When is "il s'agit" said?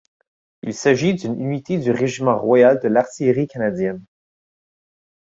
0.63-1.13